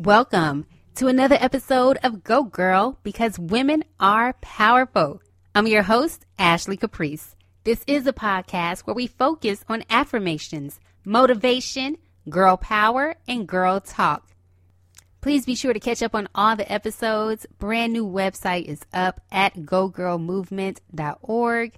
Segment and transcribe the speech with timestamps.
[0.00, 5.20] Welcome to another episode of Go Girl because women are powerful.
[5.56, 7.34] I'm your host, Ashley Caprice.
[7.64, 11.96] This is a podcast where we focus on affirmations, motivation,
[12.28, 14.28] girl power, and girl talk.
[15.20, 17.44] Please be sure to catch up on all the episodes.
[17.58, 21.74] Brand new website is up at gogirlmovement.org.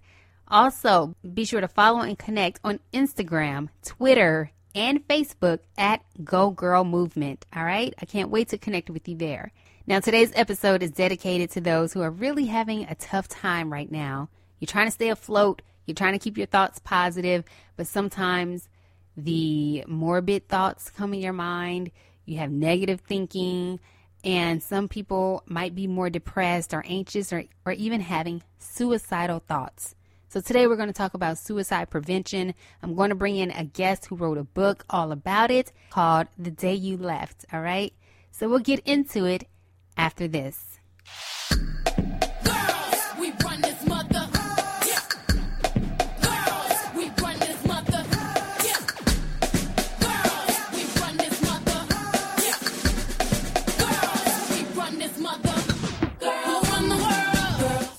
[0.46, 6.84] Also, be sure to follow and connect on Instagram, Twitter, and Facebook at Go Girl
[6.84, 7.46] Movement.
[7.54, 7.94] All right.
[8.00, 9.52] I can't wait to connect with you there.
[9.86, 13.90] Now, today's episode is dedicated to those who are really having a tough time right
[13.90, 14.28] now.
[14.58, 17.44] You're trying to stay afloat, you're trying to keep your thoughts positive,
[17.76, 18.68] but sometimes
[19.16, 21.90] the morbid thoughts come in your mind.
[22.24, 23.80] You have negative thinking,
[24.22, 29.94] and some people might be more depressed or anxious or, or even having suicidal thoughts.
[30.32, 32.54] So today we're going to talk about suicide prevention.
[32.84, 36.28] I'm going to bring in a guest who wrote a book all about it called
[36.38, 37.44] The Day You Left.
[37.52, 37.92] All right.
[38.30, 39.48] So we'll get into it
[39.96, 40.78] after this.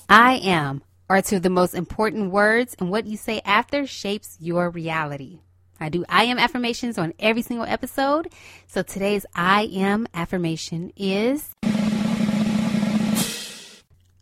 [0.08, 0.82] I am
[1.12, 5.40] are two of the most important words, and what you say after shapes your reality.
[5.78, 8.32] I do I am affirmations on every single episode.
[8.66, 11.50] So today's I am affirmation is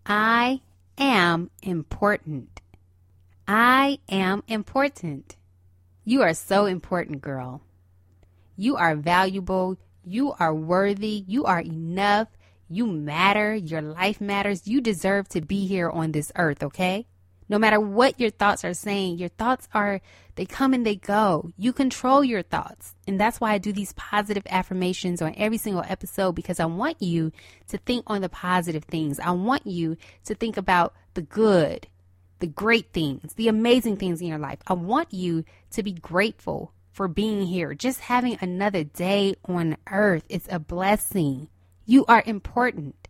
[0.05, 0.63] I
[0.99, 2.61] am important.
[3.47, 5.37] I am important.
[6.05, 7.63] You are so important, girl.
[8.57, 9.79] You are valuable.
[10.05, 11.25] You are worthy.
[11.29, 12.27] You are enough.
[12.73, 13.53] You matter.
[13.53, 14.69] Your life matters.
[14.69, 17.05] You deserve to be here on this earth, okay?
[17.49, 20.01] No matter what your thoughts are saying, your thoughts are,
[20.37, 21.51] they come and they go.
[21.59, 22.95] You control your thoughts.
[23.09, 27.03] And that's why I do these positive affirmations on every single episode because I want
[27.03, 27.33] you
[27.67, 29.19] to think on the positive things.
[29.19, 31.89] I want you to think about the good,
[32.39, 34.61] the great things, the amazing things in your life.
[34.69, 37.75] I want you to be grateful for being here.
[37.75, 41.49] Just having another day on earth is a blessing.
[41.91, 43.09] You are important.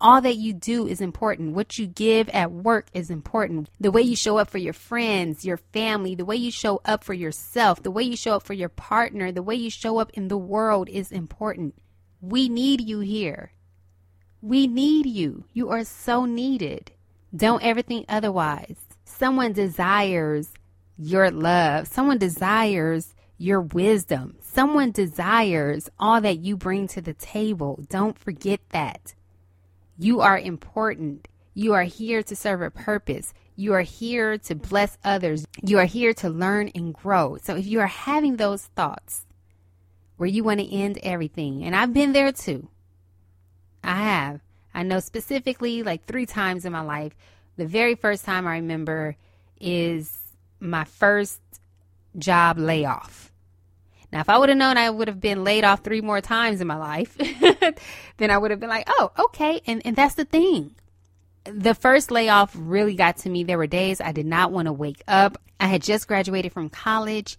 [0.00, 1.54] All that you do is important.
[1.54, 3.68] What you give at work is important.
[3.78, 7.04] The way you show up for your friends, your family, the way you show up
[7.04, 10.10] for yourself, the way you show up for your partner, the way you show up
[10.14, 11.74] in the world is important.
[12.22, 13.52] We need you here.
[14.40, 15.44] We need you.
[15.52, 16.92] You are so needed.
[17.36, 18.78] Don't ever think otherwise.
[19.04, 20.54] Someone desires
[20.96, 21.88] your love.
[21.88, 24.36] Someone desires your wisdom.
[24.40, 27.84] Someone desires all that you bring to the table.
[27.88, 29.14] Don't forget that.
[29.96, 31.28] You are important.
[31.54, 33.32] You are here to serve a purpose.
[33.56, 35.46] You are here to bless others.
[35.62, 37.38] You are here to learn and grow.
[37.42, 39.24] So if you are having those thoughts
[40.16, 42.68] where you want to end everything, and I've been there too,
[43.82, 44.40] I have.
[44.74, 47.14] I know specifically like three times in my life.
[47.56, 49.16] The very first time I remember
[49.60, 50.16] is
[50.60, 51.40] my first
[52.16, 53.27] job layoff.
[54.12, 56.60] Now, if I would have known I would have been laid off three more times
[56.60, 57.16] in my life,
[58.16, 59.60] then I would have been like, oh, okay.
[59.66, 60.74] And, and that's the thing.
[61.44, 63.44] The first layoff really got to me.
[63.44, 65.38] There were days I did not want to wake up.
[65.60, 67.38] I had just graduated from college.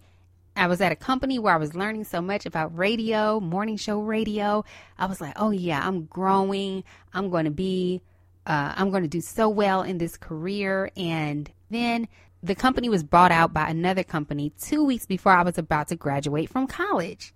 [0.55, 3.99] I was at a company where I was learning so much about radio, morning show
[4.01, 4.65] radio.
[4.97, 6.83] I was like, oh, yeah, I'm growing.
[7.13, 8.01] I'm going to be,
[8.45, 10.91] uh, I'm going to do so well in this career.
[10.97, 12.07] And then
[12.41, 15.95] the company was bought out by another company two weeks before I was about to
[15.95, 17.33] graduate from college.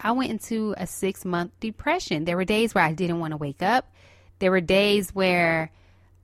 [0.00, 2.24] I went into a six month depression.
[2.24, 3.90] There were days where I didn't want to wake up.
[4.38, 5.70] There were days where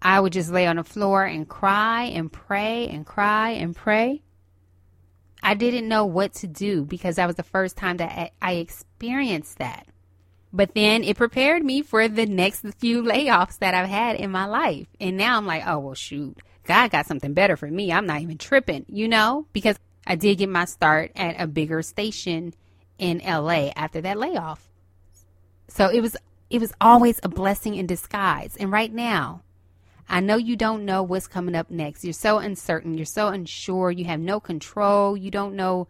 [0.03, 4.23] I would just lay on the floor and cry and pray and cry and pray.
[5.43, 9.59] I didn't know what to do because that was the first time that I experienced
[9.59, 9.87] that.
[10.53, 14.45] But then it prepared me for the next few layoffs that I've had in my
[14.45, 14.87] life.
[15.01, 16.39] And now I'm like, oh, well, shoot.
[16.65, 17.93] God got something better for me.
[17.93, 21.83] I'm not even tripping, you know, because I did get my start at a bigger
[21.83, 22.55] station
[22.99, 24.69] in LA after that layoff.
[25.69, 26.17] So it was
[26.51, 28.57] it was always a blessing in disguise.
[28.61, 29.43] And right now,
[30.09, 32.05] I know you don't know what's coming up next.
[32.05, 35.89] You're so uncertain, you're so unsure, you have no control, you don't know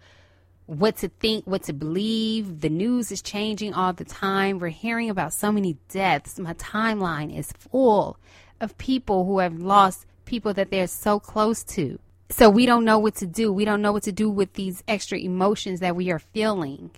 [0.66, 2.60] what to think, what to believe.
[2.60, 4.58] The news is changing all the time.
[4.58, 6.38] We're hearing about so many deaths.
[6.38, 8.16] My timeline is full
[8.60, 11.99] of people who have lost people that they're so close to.
[12.31, 13.52] So we don't know what to do.
[13.52, 16.90] We don't know what to do with these extra emotions that we are feeling,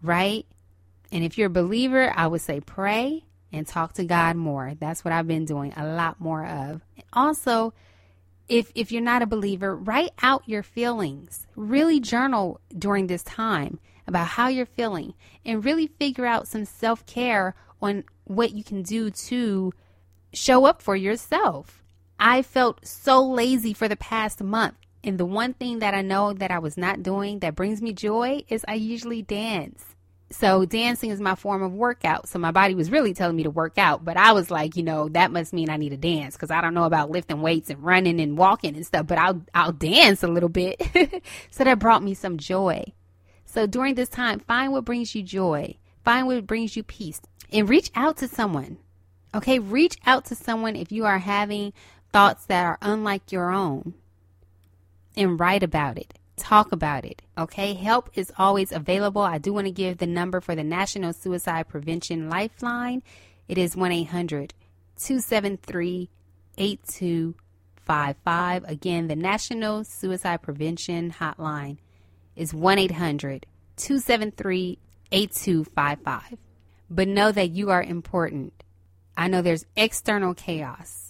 [0.00, 0.46] right?
[1.12, 4.72] And if you're a believer, I would say pray and talk to God more.
[4.80, 6.80] That's what I've been doing a lot more of.
[7.12, 7.74] Also,
[8.48, 11.46] if if you're not a believer, write out your feelings.
[11.56, 15.12] Really journal during this time about how you're feeling
[15.44, 19.74] and really figure out some self-care on what you can do to
[20.32, 21.79] show up for yourself.
[22.20, 24.74] I felt so lazy for the past month.
[25.02, 27.94] And the one thing that I know that I was not doing that brings me
[27.94, 29.82] joy is I usually dance.
[30.30, 32.28] So dancing is my form of workout.
[32.28, 34.82] So my body was really telling me to work out, but I was like, you
[34.82, 37.70] know, that must mean I need to dance because I don't know about lifting weights
[37.70, 40.80] and running and walking and stuff, but I'll I'll dance a little bit.
[41.50, 42.92] so that brought me some joy.
[43.46, 45.78] So during this time, find what brings you joy.
[46.04, 47.20] Find what brings you peace
[47.50, 48.78] and reach out to someone.
[49.34, 51.72] Okay, reach out to someone if you are having
[52.12, 53.94] thoughts that are unlike your own
[55.16, 57.22] and write about it talk about it.
[57.38, 59.22] Okay, help is always available.
[59.22, 63.02] I do want to give the number for the National Suicide Prevention Lifeline.
[63.46, 64.54] It is 1 800
[64.96, 66.08] 273
[66.58, 68.64] 8255.
[68.64, 71.78] Again, the National Suicide Prevention Hotline
[72.34, 73.46] is 1 800
[73.76, 74.78] 273
[75.12, 76.38] 8255.
[76.88, 78.64] But know that you are important.
[79.16, 81.09] I know there's external chaos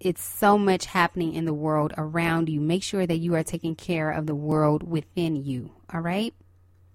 [0.00, 2.58] it's so much happening in the world around you.
[2.58, 5.72] Make sure that you are taking care of the world within you.
[5.92, 6.34] All right?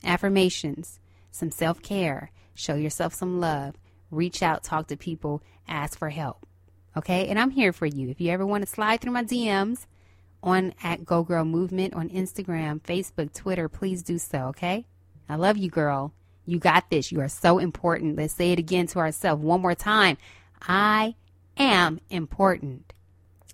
[0.03, 0.99] Affirmations,
[1.31, 3.75] some self care, show yourself some love,
[4.09, 6.47] reach out, talk to people, ask for help.
[6.97, 7.27] Okay?
[7.27, 8.09] And I'm here for you.
[8.09, 9.85] If you ever want to slide through my DMs
[10.41, 14.47] on at Go Girl Movement on Instagram, Facebook, Twitter, please do so.
[14.47, 14.87] Okay?
[15.29, 16.11] I love you, girl.
[16.47, 17.11] You got this.
[17.11, 18.17] You are so important.
[18.17, 20.17] Let's say it again to ourselves one more time.
[20.67, 21.15] I
[21.57, 22.93] am important.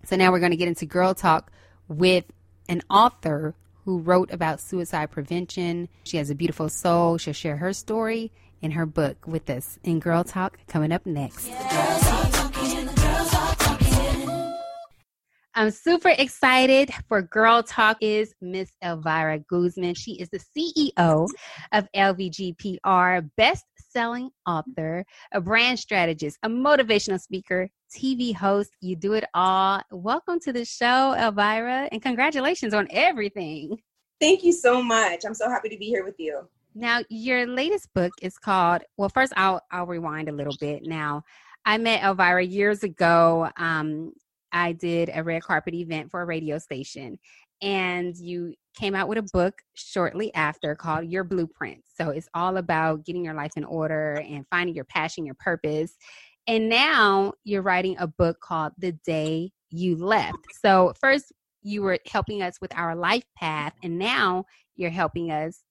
[0.05, 1.51] So now we're going to get into girl talk
[1.87, 2.25] with
[2.67, 3.55] an author
[3.85, 5.89] who wrote about suicide prevention.
[6.03, 7.17] She has a beautiful soul.
[7.17, 8.31] She'll share her story
[8.61, 11.49] in her book with us in Girl Talk coming up next.
[15.53, 19.95] I'm super excited for Girl Talk is Miss Elvira Guzman.
[19.95, 21.27] She is the CEO
[21.73, 28.71] of LVGPR, best selling author, a brand strategist, a motivational speaker, TV host.
[28.79, 29.81] You do it all.
[29.91, 33.77] Welcome to the show, Elvira, and congratulations on everything.
[34.19, 35.25] Thank you so much.
[35.25, 36.47] I'm so happy to be here with you.
[36.73, 38.83] Now, your latest book is called.
[38.95, 40.83] Well, first, I'll I'll rewind a little bit.
[40.85, 41.23] Now,
[41.65, 43.49] I met Elvira years ago.
[43.57, 44.13] Um,
[44.53, 47.19] I did a red carpet event for a radio station,
[47.61, 51.83] and you came out with a book shortly after called Your Blueprint.
[51.87, 55.95] So it's all about getting your life in order and finding your passion, your purpose.
[56.47, 60.37] And now you're writing a book called The Day You Left.
[60.61, 61.31] So, first,
[61.61, 65.61] you were helping us with our life path, and now you're helping us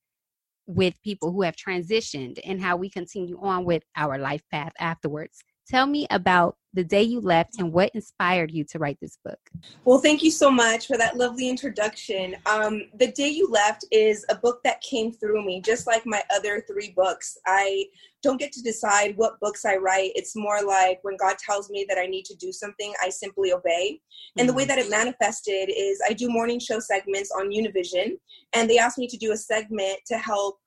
[0.66, 5.42] with people who have transitioned and how we continue on with our life path afterwards.
[5.68, 9.38] Tell me about the day you left and what inspired you to write this book.
[9.84, 12.36] Well, thank you so much for that lovely introduction.
[12.46, 16.22] Um, the Day You Left is a book that came through me, just like my
[16.34, 17.36] other three books.
[17.46, 17.86] I
[18.22, 20.12] don't get to decide what books I write.
[20.14, 23.52] It's more like when God tells me that I need to do something, I simply
[23.52, 24.00] obey.
[24.38, 24.68] And the way mm-hmm.
[24.68, 28.18] that it manifested is I do morning show segments on Univision,
[28.52, 30.58] and they asked me to do a segment to help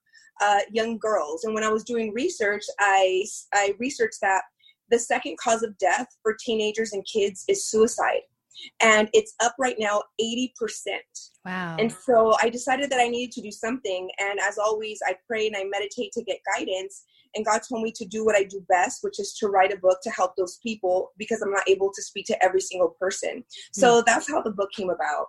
[0.42, 1.44] uh, young girls.
[1.44, 3.24] And when I was doing research, I
[3.54, 4.44] I researched that
[4.94, 8.22] the second cause of death for teenagers and kids is suicide.
[8.80, 10.52] And it's up right now 80%.
[11.44, 11.76] Wow.
[11.80, 14.10] And so I decided that I needed to do something.
[14.20, 17.04] And as always, I pray and I meditate to get guidance.
[17.36, 19.78] And God told me to do what I do best, which is to write a
[19.78, 23.44] book to help those people because I'm not able to speak to every single person.
[23.74, 24.06] So mm.
[24.06, 25.28] that's how the book came about.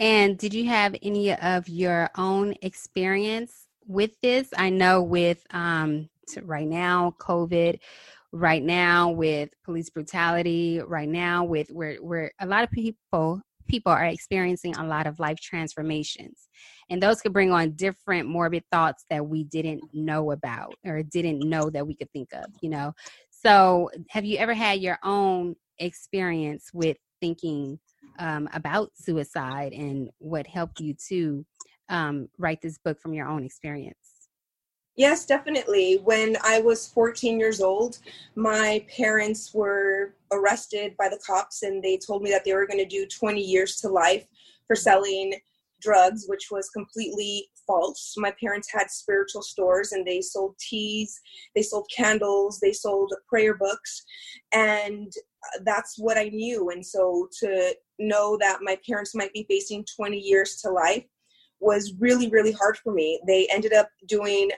[0.00, 4.48] And did you have any of your own experience with this?
[4.56, 6.08] I know with um,
[6.42, 7.78] right now, COVID,
[8.32, 13.92] right now with police brutality, right now with where where a lot of people people
[13.92, 16.48] are experiencing a lot of life transformations.
[16.90, 21.40] And those could bring on different morbid thoughts that we didn't know about or didn't
[21.40, 22.94] know that we could think of, you know.
[23.30, 27.78] So, have you ever had your own experience with thinking
[28.18, 31.44] um, about suicide and what helped you to
[31.88, 34.17] um, write this book from your own experience?
[34.98, 36.00] Yes, definitely.
[36.02, 37.98] When I was 14 years old,
[38.34, 42.80] my parents were arrested by the cops and they told me that they were going
[42.80, 44.26] to do 20 years to life
[44.66, 45.34] for selling
[45.80, 48.14] drugs, which was completely false.
[48.16, 51.20] My parents had spiritual stores and they sold teas,
[51.54, 54.02] they sold candles, they sold prayer books,
[54.52, 55.12] and
[55.44, 56.70] uh, that's what I knew.
[56.70, 61.04] And so to know that my parents might be facing 20 years to life
[61.60, 63.20] was really, really hard for me.
[63.28, 64.50] They ended up doing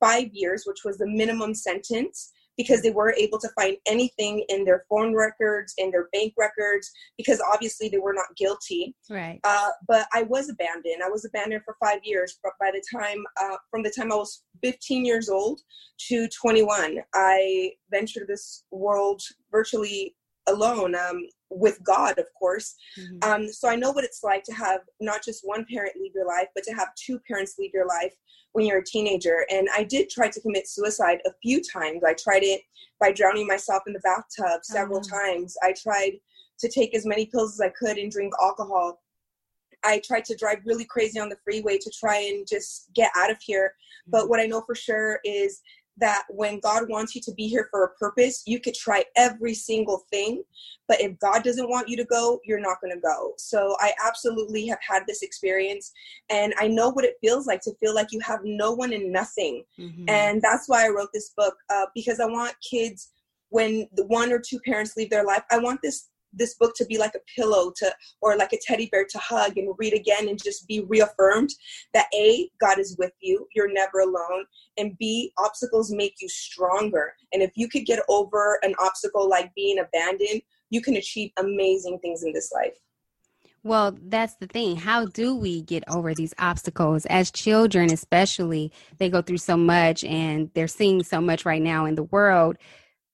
[0.00, 4.64] five years, which was the minimum sentence because they weren't able to find anything in
[4.64, 8.94] their phone records, in their bank records, because obviously they were not guilty.
[9.10, 9.38] Right.
[9.44, 11.02] Uh, but I was abandoned.
[11.04, 12.38] I was abandoned for five years.
[12.42, 15.60] But by the time, uh, from the time I was 15 years old
[16.08, 20.14] to 21, I ventured this world virtually
[20.48, 22.74] alone um, with God, of course.
[22.98, 23.30] Mm-hmm.
[23.30, 26.26] Um, so I know what it's like to have not just one parent leave your
[26.26, 28.12] life, but to have two parents leave your life
[28.52, 29.46] when you're a teenager.
[29.50, 32.02] And I did try to commit suicide a few times.
[32.04, 32.62] I tried it
[33.00, 35.02] by drowning myself in the bathtub several oh.
[35.02, 35.56] times.
[35.62, 36.12] I tried
[36.60, 39.02] to take as many pills as I could and drink alcohol.
[39.84, 43.30] I tried to drive really crazy on the freeway to try and just get out
[43.30, 43.74] of here.
[44.06, 44.30] But mm-hmm.
[44.30, 45.60] what I know for sure is
[45.98, 49.54] that when God wants you to be here for a purpose, you could try every
[49.54, 50.42] single thing.
[50.88, 53.32] But if God doesn't want you to go, you're not going to go.
[53.38, 55.92] So I absolutely have had this experience.
[56.28, 59.10] And I know what it feels like to feel like you have no one and
[59.10, 59.64] nothing.
[59.78, 60.04] Mm-hmm.
[60.08, 63.10] And that's why I wrote this book, uh, because I want kids,
[63.48, 66.84] when the one or two parents leave their life, I want this this book to
[66.86, 70.28] be like a pillow to or like a teddy bear to hug and read again
[70.28, 71.50] and just be reaffirmed
[71.94, 74.44] that a god is with you you're never alone
[74.78, 79.54] and b obstacles make you stronger and if you could get over an obstacle like
[79.54, 82.76] being abandoned you can achieve amazing things in this life
[83.66, 84.76] well, that's the thing.
[84.76, 87.04] How do we get over these obstacles?
[87.06, 91.84] As children, especially, they go through so much and they're seeing so much right now
[91.84, 92.58] in the world.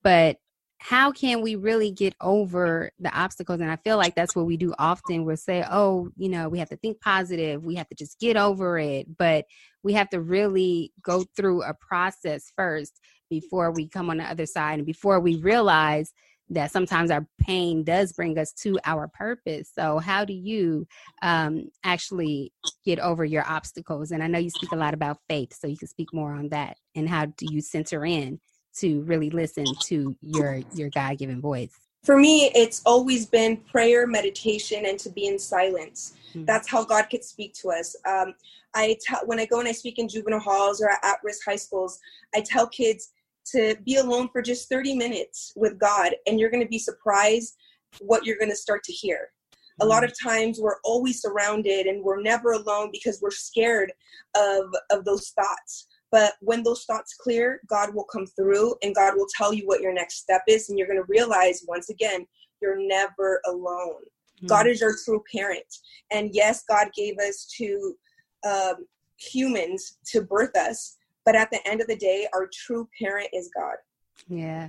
[0.02, 0.42] But
[0.83, 3.61] how can we really get over the obstacles?
[3.61, 5.25] And i feel like that's what we do often.
[5.25, 7.65] We'll say oh you know we have to think positive.
[7.65, 9.07] We have to just get over it.
[9.17, 9.47] But
[9.85, 14.45] we have to really go through a process first before we come on the other
[14.45, 16.12] side and before we realize
[16.51, 19.71] that sometimes our pain does bring us to our purpose.
[19.73, 20.87] So how do you
[21.23, 22.53] um, actually
[22.85, 24.11] get over your obstacles?
[24.11, 26.49] And i know you speak a lot about faith so you can speak more on
[26.49, 28.41] that and how do you center in
[28.79, 31.71] to really listen to your your God given voice?
[32.05, 36.14] For me, it's always been prayer, meditation, and to be in silence.
[36.31, 36.47] Mm-hmm.
[36.47, 37.95] That's how God could speak to us.
[38.07, 38.35] Um,
[38.75, 41.57] I tell when I go and I speak in juvenile halls or at risk high
[41.57, 42.00] schools,
[42.35, 43.12] I tell kids
[43.52, 47.57] to be alone for just 30 minutes with God, and you're going to be surprised
[48.00, 49.29] what you're going to start to hear.
[49.81, 50.07] A lot hmm.
[50.07, 53.93] of times we're always surrounded and we're never alone because we're scared
[54.37, 55.87] of of those thoughts.
[56.12, 59.81] But when those thoughts clear, God will come through and God will tell you what
[59.81, 60.69] your next step is.
[60.69, 62.26] And you're going to realize once again,
[62.61, 64.02] you're never alone.
[64.37, 64.47] Mm-hmm.
[64.47, 65.64] God is your true parent.
[66.11, 67.97] And yes, God gave us to
[68.47, 70.99] um, humans to birth us.
[71.25, 73.76] But at the end of the day, our true parent is God.
[74.28, 74.69] Yeah.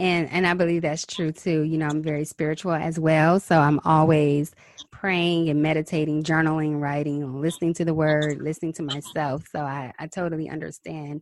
[0.00, 1.62] And and I believe that's true too.
[1.62, 4.54] You know, I'm very spiritual as well, so I'm always
[4.90, 9.44] praying and meditating, journaling, writing, listening to the word, listening to myself.
[9.54, 11.20] So I, I totally understand.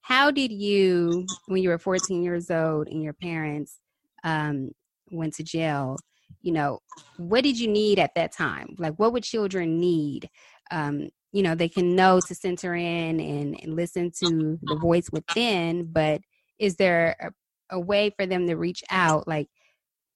[0.00, 3.78] How did you, when you were 14 years old and your parents
[4.22, 4.70] um,
[5.10, 5.96] went to jail,
[6.40, 6.80] you know,
[7.16, 8.74] what did you need at that time?
[8.78, 10.28] Like, what would children need?
[10.70, 15.08] Um, you know, they can know to center in and, and listen to the voice
[15.10, 16.20] within, but
[16.58, 17.30] is there a,
[17.74, 19.28] a way for them to reach out?
[19.28, 19.48] Like,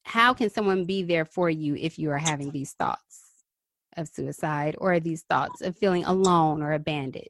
[0.04, 3.44] how can someone be there for you if you are having these thoughts
[3.96, 7.28] of suicide or these thoughts of feeling alone or abandoned?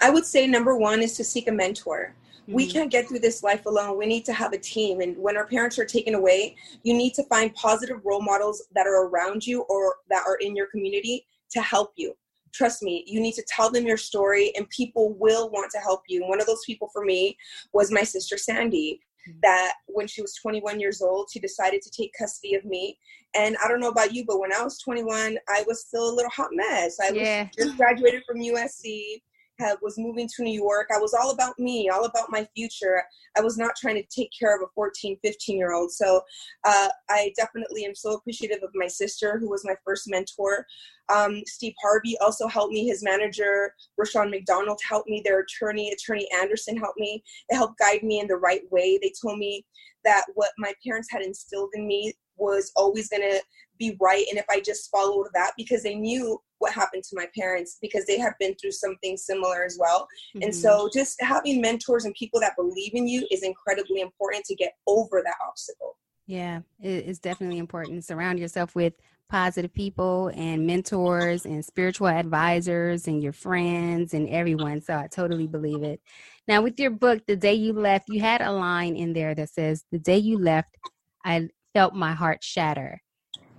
[0.00, 2.14] I would say number one is to seek a mentor.
[2.42, 2.52] Mm-hmm.
[2.52, 3.96] We can't get through this life alone.
[3.96, 5.00] We need to have a team.
[5.00, 8.86] And when our parents are taken away, you need to find positive role models that
[8.86, 12.14] are around you or that are in your community to help you.
[12.52, 16.02] Trust me, you need to tell them your story, and people will want to help
[16.06, 16.26] you.
[16.26, 17.34] One of those people for me
[17.72, 19.00] was my sister Sandy
[19.42, 22.98] that when she was 21 years old, she decided to take custody of me.
[23.34, 26.14] And I don't know about you, but when I was 21, I was still a
[26.14, 26.98] little hot mess.
[27.00, 27.42] I yeah.
[27.42, 29.22] was just graduated from USC
[29.58, 30.88] had, was moving to New York.
[30.94, 33.02] I was all about me, all about my future.
[33.36, 35.92] I was not trying to take care of a 14, 15 year old.
[35.92, 36.22] So
[36.64, 40.66] uh, I definitely am so appreciative of my sister, who was my first mentor.
[41.12, 42.86] Um, Steve Harvey also helped me.
[42.86, 45.22] His manager, Rushion McDonald, helped me.
[45.24, 47.22] Their attorney, Attorney Anderson, helped me.
[47.50, 48.98] They helped guide me in the right way.
[49.00, 49.64] They told me
[50.04, 53.40] that what my parents had instilled in me was always going to
[53.78, 57.26] be right and if i just followed that because they knew what happened to my
[57.36, 60.06] parents because they have been through something similar as well.
[60.34, 60.44] Mm-hmm.
[60.44, 64.54] and so just having mentors and people that believe in you is incredibly important to
[64.54, 65.96] get over that obstacle.
[66.26, 68.04] Yeah it's definitely important.
[68.04, 68.94] Surround yourself with
[69.28, 74.80] positive people and mentors and spiritual advisors and your friends and everyone.
[74.80, 76.00] So i totally believe it.
[76.46, 79.50] Now with your book the day you left you had a line in there that
[79.50, 80.76] says the day you left
[81.24, 83.00] i felt my heart shatter.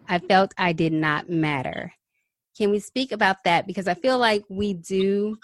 [0.07, 1.93] I felt I did not matter.
[2.57, 3.67] Can we speak about that?
[3.67, 5.38] Because I feel like we do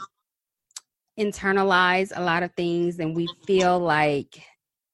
[1.19, 4.41] internalize a lot of things and we feel like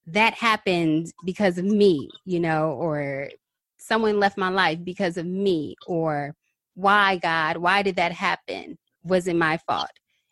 [0.08, 3.30] that happened because of me, you know, or
[3.78, 6.36] someone left my life because of me, or
[6.74, 8.78] why God, why did that happen?
[9.04, 9.92] Was it my fault?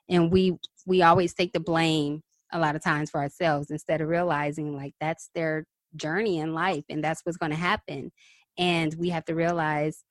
[0.09, 2.21] And we we always take the blame
[2.51, 6.83] a lot of times for ourselves instead of realizing like that's their journey in life
[6.89, 8.11] and that's what's going to happen.
[8.57, 10.03] And we have to realize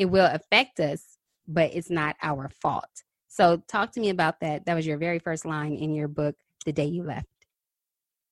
[0.00, 3.04] it will affect us, but it's not our fault.
[3.28, 4.64] So talk to me about that.
[4.64, 7.28] That was your very first line in your book, The Day You Left.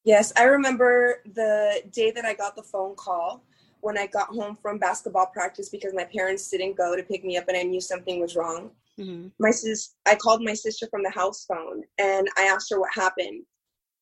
[0.03, 3.45] Yes, I remember the day that I got the phone call
[3.81, 7.37] when I got home from basketball practice because my parents didn't go to pick me
[7.37, 8.71] up and I knew something was wrong.
[8.99, 9.29] Mm-hmm.
[9.39, 12.95] My sis, I called my sister from the house phone and I asked her what
[12.95, 13.43] happened.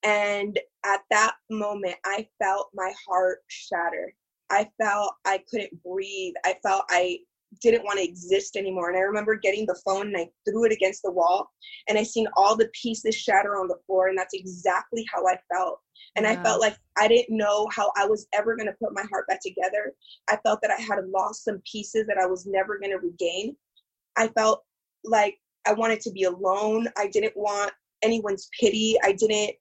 [0.04, 4.14] And at that moment, I felt my heart shatter.
[4.50, 6.34] I felt I couldn't breathe.
[6.44, 7.18] I felt I
[7.60, 8.88] didn't want to exist anymore.
[8.88, 11.50] And I remember getting the phone and I threw it against the wall
[11.88, 14.08] and I seen all the pieces shatter on the floor.
[14.08, 15.80] And that's exactly how I felt.
[16.16, 16.32] And wow.
[16.32, 19.26] I felt like I didn't know how I was ever going to put my heart
[19.28, 19.92] back together.
[20.28, 23.56] I felt that I had lost some pieces that I was never going to regain.
[24.16, 24.64] I felt
[25.04, 26.88] like I wanted to be alone.
[26.96, 27.72] I didn't want
[28.02, 28.96] anyone's pity.
[29.02, 29.56] I didn't,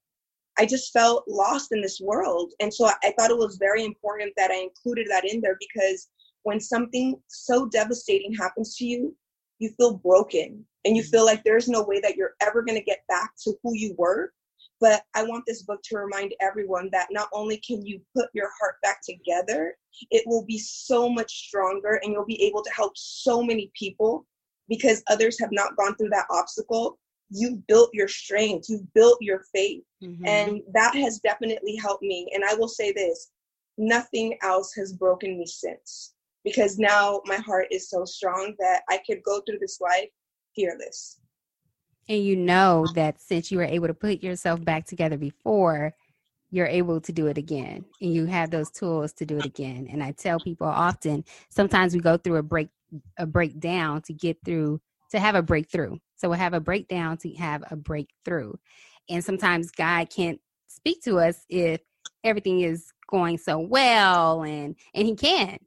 [0.58, 2.54] I just felt lost in this world.
[2.62, 5.58] And so I, I thought it was very important that I included that in there
[5.60, 6.10] because
[6.46, 9.16] when something so devastating happens to you,
[9.58, 11.10] you feel broken and you mm-hmm.
[11.10, 13.96] feel like there's no way that you're ever going to get back to who you
[13.98, 14.32] were.
[14.80, 18.50] But I want this book to remind everyone that not only can you put your
[18.60, 19.76] heart back together,
[20.12, 24.28] it will be so much stronger and you'll be able to help so many people
[24.70, 27.00] because others have not gone through that obstacle.
[27.32, 29.82] You've built your strength, you've built your faith.
[30.04, 30.28] Mm-hmm.
[30.28, 32.30] And that has definitely helped me.
[32.36, 33.32] And I will say this
[33.78, 36.15] nothing else has broken me since
[36.46, 40.10] because now my heart is so strong that I could go through this life
[40.56, 41.20] fearless.
[42.08, 45.94] And you know that since you were able to put yourself back together before,
[46.52, 49.88] you're able to do it again and you have those tools to do it again.
[49.92, 52.70] And I tell people often, sometimes we go through a break
[53.18, 55.98] a breakdown to get through to have a breakthrough.
[56.16, 58.54] So we'll have a breakdown to have a breakthrough.
[59.10, 61.82] And sometimes God can't speak to us if
[62.24, 65.58] everything is going so well and and he can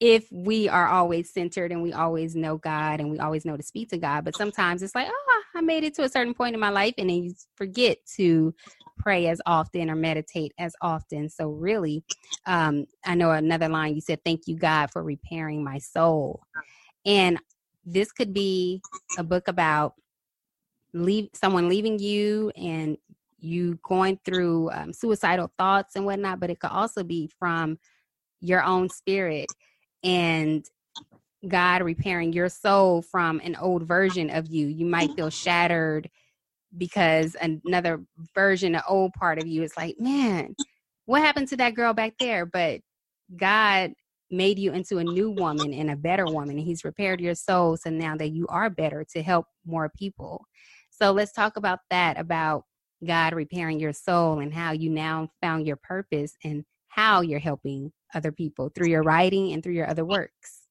[0.00, 3.62] if we are always centered and we always know God and we always know to
[3.62, 4.24] speak to God.
[4.24, 6.94] But sometimes it's like, oh, I made it to a certain point in my life
[6.98, 8.54] and then you forget to
[8.98, 11.28] pray as often or meditate as often.
[11.28, 12.04] So, really,
[12.46, 16.42] um, I know another line you said, Thank you, God, for repairing my soul.
[17.06, 17.38] And
[17.84, 18.82] this could be
[19.16, 19.94] a book about
[20.92, 22.96] leave someone leaving you and
[23.38, 27.78] you going through um, suicidal thoughts and whatnot, but it could also be from
[28.40, 29.46] your own spirit
[30.02, 30.64] and
[31.46, 34.66] God repairing your soul from an old version of you.
[34.66, 36.10] You might feel shattered
[36.76, 38.04] because another
[38.34, 40.56] version, an old part of you is like, man,
[41.04, 42.46] what happened to that girl back there?
[42.46, 42.80] But
[43.36, 43.92] God
[44.30, 46.58] made you into a new woman and a better woman.
[46.58, 50.44] He's repaired your soul so now that you are better to help more people.
[50.90, 52.64] So let's talk about that about
[53.06, 57.92] God repairing your soul and how you now found your purpose and how you're helping
[58.14, 60.62] other people through your writing and through your other works.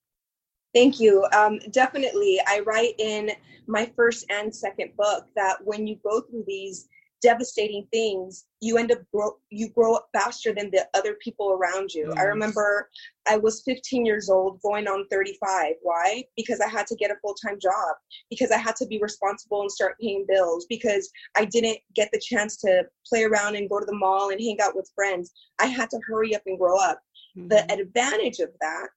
[0.74, 1.26] Thank you.
[1.34, 2.39] Um, definitely.
[2.45, 3.32] I write in
[3.65, 6.89] my first and second book that when you go through these
[7.21, 11.91] devastating things, you end up grow, you grow up faster than the other people around
[11.93, 12.08] you.
[12.08, 12.19] Mm.
[12.19, 12.89] I remember
[13.28, 15.74] I was 15 years old, going on 35.
[15.82, 16.24] Why?
[16.36, 17.95] Because I had to get a full time job.
[18.30, 20.65] Because I had to be responsible and start paying bills.
[20.69, 24.39] Because I didn't get the chance to play around and go to the mall and
[24.39, 25.32] hang out with friends.
[25.60, 27.02] I had to hurry up and grow up.
[27.38, 27.48] Mm-hmm.
[27.50, 28.88] The advantage of that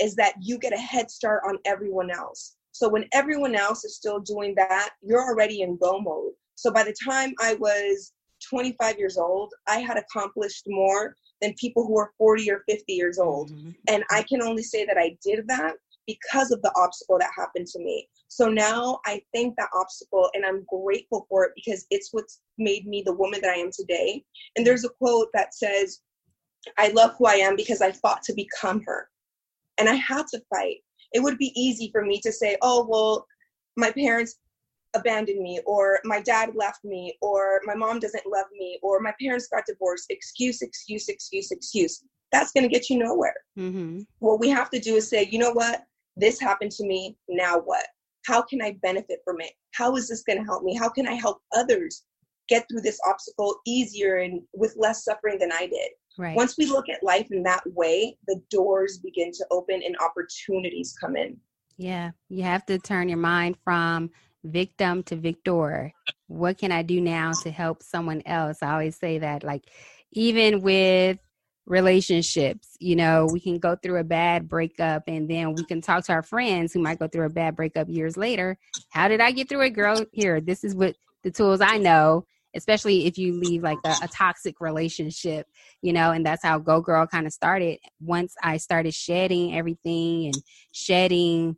[0.00, 2.56] is that you get a head start on everyone else.
[2.72, 6.32] So when everyone else is still doing that, you're already in go mode.
[6.54, 8.12] So by the time I was
[8.48, 13.18] 25 years old, I had accomplished more than people who are 40 or 50 years
[13.18, 13.50] old.
[13.50, 13.70] Mm-hmm.
[13.88, 15.74] And I can only say that I did that
[16.06, 18.08] because of the obstacle that happened to me.
[18.28, 22.86] So now I thank that obstacle and I'm grateful for it because it's what's made
[22.86, 24.24] me the woman that I am today.
[24.56, 26.00] And there's a quote that says,
[26.78, 29.08] I love who I am because I fought to become her.
[29.78, 30.78] And I had to fight.
[31.12, 33.26] It would be easy for me to say, oh, well,
[33.76, 34.36] my parents
[34.94, 39.12] abandoned me, or my dad left me, or my mom doesn't love me, or my
[39.20, 40.06] parents got divorced.
[40.10, 42.04] Excuse, excuse, excuse, excuse.
[42.30, 43.34] That's going to get you nowhere.
[43.58, 44.00] Mm-hmm.
[44.18, 45.82] What we have to do is say, you know what?
[46.16, 47.16] This happened to me.
[47.28, 47.86] Now what?
[48.26, 49.52] How can I benefit from it?
[49.72, 50.76] How is this going to help me?
[50.76, 52.04] How can I help others
[52.48, 55.90] get through this obstacle easier and with less suffering than I did?
[56.18, 56.36] Right.
[56.36, 60.94] Once we look at life in that way, the doors begin to open and opportunities
[61.00, 61.36] come in.
[61.76, 64.10] Yeah, you have to turn your mind from
[64.44, 65.92] victim to victor.
[66.26, 68.58] What can I do now to help someone else?
[68.62, 69.64] I always say that like
[70.12, 71.18] even with
[71.66, 72.76] relationships.
[72.80, 76.12] You know, we can go through a bad breakup and then we can talk to
[76.12, 78.58] our friends who might go through a bad breakup years later.
[78.90, 80.04] How did I get through it, girl?
[80.12, 84.08] Here, this is what the tools I know, especially if you leave like a, a
[84.08, 85.46] toxic relationship,
[85.80, 87.78] you know, and that's how Go Girl kind of started.
[88.00, 91.56] Once I started shedding everything and shedding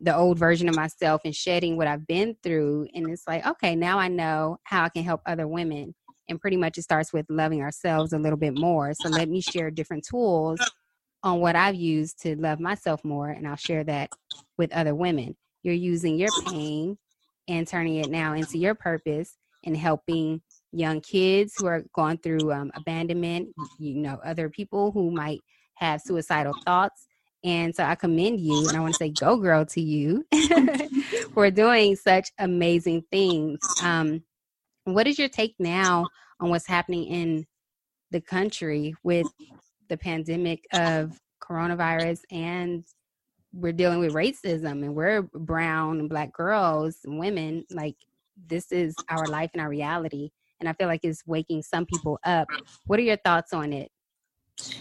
[0.00, 2.88] the old version of myself and shedding what I've been through.
[2.94, 5.94] And it's like, okay, now I know how I can help other women
[6.28, 8.92] and pretty much it starts with loving ourselves a little bit more.
[8.94, 10.60] So let me share different tools
[11.22, 14.10] on what I've used to love myself more, and I'll share that
[14.58, 15.36] with other women.
[15.62, 16.98] You're using your pain
[17.48, 20.40] and turning it now into your purpose and helping
[20.72, 23.48] young kids who are going through um, abandonment,
[23.78, 25.40] you know, other people who might
[25.76, 27.06] have suicidal thoughts.
[27.44, 30.24] And so I commend you and I want to say, go girl to you
[31.34, 33.58] for doing such amazing things.
[33.82, 34.22] Um,
[34.84, 36.06] what is your take now
[36.40, 37.46] on what's happening in
[38.10, 39.26] the country with
[39.88, 42.84] the pandemic of coronavirus and
[43.52, 47.96] we're dealing with racism and we're brown and black girls and women like
[48.48, 52.18] this is our life and our reality and i feel like it's waking some people
[52.24, 52.48] up
[52.86, 53.90] what are your thoughts on it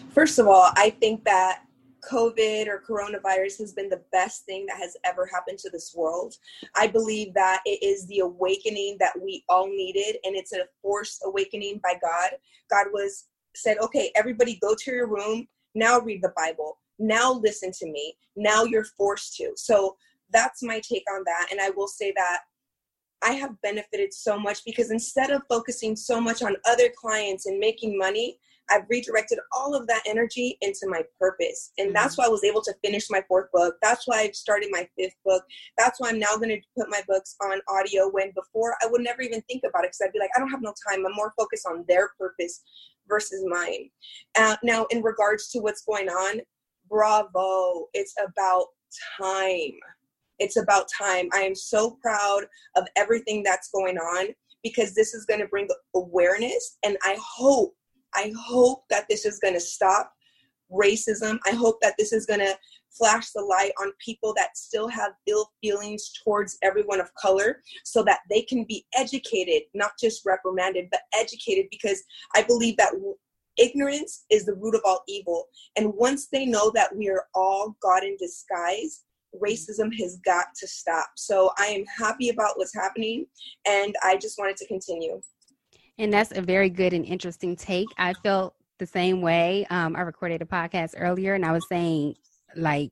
[0.09, 1.63] first of all i think that
[2.09, 6.35] COVID or coronavirus has been the best thing that has ever happened to this world.
[6.75, 11.23] I believe that it is the awakening that we all needed, and it's a forced
[11.25, 12.31] awakening by God.
[12.69, 17.71] God was said, okay, everybody go to your room, now read the Bible, now listen
[17.79, 19.53] to me, now you're forced to.
[19.55, 19.95] So
[20.31, 21.47] that's my take on that.
[21.51, 22.39] And I will say that
[23.23, 27.59] I have benefited so much because instead of focusing so much on other clients and
[27.59, 28.37] making money,
[28.69, 31.71] I've redirected all of that energy into my purpose.
[31.77, 31.95] And mm-hmm.
[31.95, 33.75] that's why I was able to finish my fourth book.
[33.81, 35.43] That's why I've started my fifth book.
[35.77, 39.01] That's why I'm now going to put my books on audio when before I would
[39.01, 41.05] never even think about it because I'd be like, I don't have no time.
[41.05, 42.61] I'm more focused on their purpose
[43.07, 43.89] versus mine.
[44.37, 46.41] Uh, now, in regards to what's going on,
[46.89, 47.87] bravo.
[47.93, 48.67] It's about
[49.19, 49.71] time.
[50.43, 51.29] It's about time.
[51.33, 52.43] I am so proud
[52.75, 54.27] of everything that's going on
[54.61, 57.75] because this is going to bring awareness and I hope
[58.15, 60.13] I hope that this is going to stop
[60.71, 61.39] racism.
[61.45, 62.55] I hope that this is going to
[62.91, 68.03] flash the light on people that still have ill feelings towards everyone of color so
[68.03, 72.03] that they can be educated, not just reprimanded, but educated because
[72.35, 72.93] I believe that
[73.57, 75.45] ignorance is the root of all evil.
[75.75, 79.03] And once they know that we are all God in disguise,
[79.41, 81.07] racism has got to stop.
[81.15, 83.25] So I am happy about what's happening
[83.67, 85.21] and I just wanted to continue.
[85.97, 87.87] And that's a very good and interesting take.
[87.97, 89.65] I felt the same way.
[89.69, 92.15] Um, I recorded a podcast earlier and I was saying,
[92.55, 92.91] like,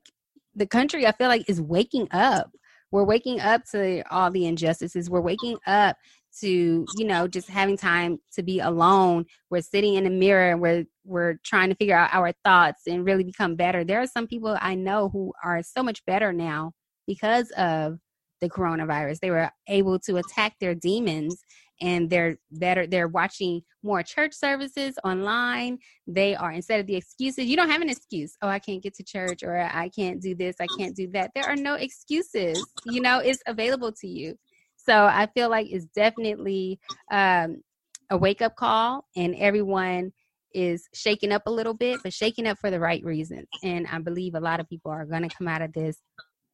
[0.54, 2.50] the country, I feel like, is waking up.
[2.90, 5.08] We're waking up to all the injustices.
[5.08, 5.96] We're waking up
[6.40, 9.26] to, you know, just having time to be alone.
[9.50, 13.04] We're sitting in a mirror and we're we're trying to figure out our thoughts and
[13.04, 13.84] really become better.
[13.84, 16.72] There are some people I know who are so much better now
[17.06, 17.98] because of
[18.40, 19.20] the coronavirus.
[19.20, 21.42] They were able to attack their demons
[21.82, 27.44] and they're better they're watching more church services online they are instead of the excuses
[27.44, 30.34] you don't have an excuse oh i can't get to church or i can't do
[30.34, 34.34] this i can't do that there are no excuses you know it's available to you
[34.84, 36.78] so i feel like it's definitely
[37.10, 37.62] um,
[38.10, 40.12] a wake up call and everyone
[40.54, 43.98] is shaking up a little bit but shaking up for the right reasons and i
[43.98, 45.98] believe a lot of people are going to come out of this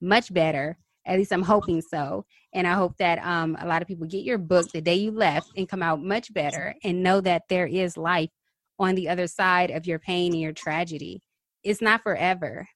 [0.00, 2.26] much better at least I'm hoping so.
[2.52, 5.10] And I hope that um, a lot of people get your book the day you
[5.10, 8.30] left and come out much better and know that there is life
[8.78, 11.22] on the other side of your pain and your tragedy.
[11.64, 12.68] It's not forever.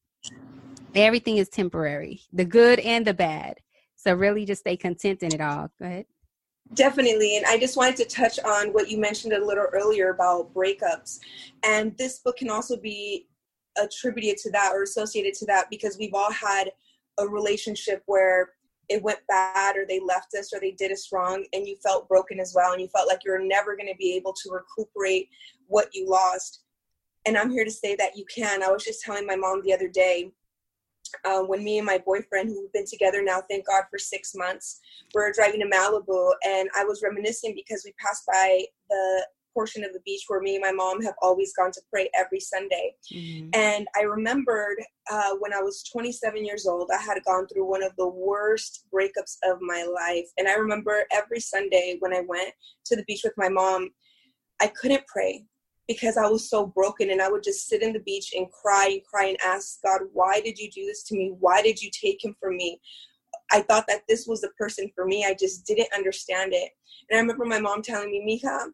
[0.94, 3.58] Everything is temporary, the good and the bad.
[4.02, 5.70] So really just stay content in it all.
[5.78, 6.06] Go ahead.
[6.74, 7.36] Definitely.
[7.36, 11.20] And I just wanted to touch on what you mentioned a little earlier about breakups.
[11.64, 13.28] And this book can also be
[13.78, 16.72] attributed to that or associated to that because we've all had
[17.18, 18.50] a relationship where
[18.88, 22.08] it went bad or they left us or they did us wrong and you felt
[22.08, 25.28] broken as well and you felt like you're never going to be able to recuperate
[25.68, 26.64] what you lost
[27.24, 29.72] and i'm here to say that you can i was just telling my mom the
[29.72, 30.30] other day
[31.24, 34.32] uh, when me and my boyfriend who we've been together now thank god for six
[34.34, 34.80] months
[35.14, 39.92] we're driving to malibu and i was reminiscing because we passed by the portion of
[39.92, 42.94] the beach where me and my mom have always gone to pray every Sunday.
[43.12, 43.50] Mm-hmm.
[43.54, 44.78] And I remembered
[45.10, 48.86] uh, when I was 27 years old, I had gone through one of the worst
[48.92, 50.28] breakups of my life.
[50.38, 52.52] And I remember every Sunday when I went
[52.86, 53.90] to the beach with my mom,
[54.60, 55.44] I couldn't pray
[55.88, 58.88] because I was so broken and I would just sit in the beach and cry
[58.92, 61.34] and cry and ask God, why did you do this to me?
[61.38, 62.80] Why did you take him from me?
[63.50, 65.24] I thought that this was the person for me.
[65.24, 66.70] I just didn't understand it.
[67.10, 68.70] And I remember my mom telling me, Mija,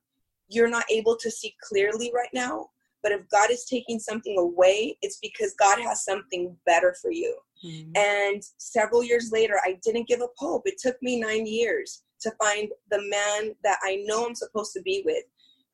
[0.49, 2.68] you're not able to see clearly right now.
[3.03, 7.37] But if God is taking something away, it's because God has something better for you.
[7.64, 7.92] Mm-hmm.
[7.97, 10.62] And several years later, I didn't give up hope.
[10.66, 14.83] It took me nine years to find the man that I know I'm supposed to
[14.83, 15.25] be with.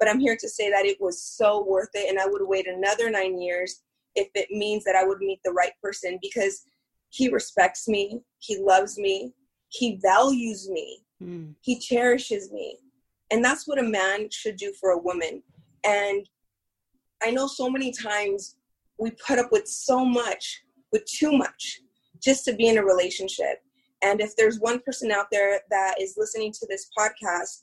[0.05, 2.11] But I'm here to say that it was so worth it.
[2.11, 3.81] And I would wait another nine years
[4.15, 6.67] if it means that I would meet the right person because
[7.09, 9.33] he respects me, he loves me,
[9.71, 11.55] he values me, mm.
[11.63, 12.77] he cherishes me.
[13.31, 15.43] And that's what a man should do for a woman.
[15.85, 16.29] And
[17.23, 18.57] I know so many times
[18.99, 21.81] we put up with so much, with too much,
[22.23, 23.63] just to be in a relationship.
[24.03, 27.63] And if there's one person out there that is listening to this podcast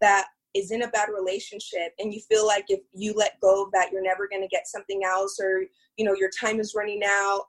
[0.00, 3.72] that is in a bad relationship and you feel like if you let go of
[3.72, 5.64] that you're never going to get something else or
[5.96, 7.44] you know your time is running out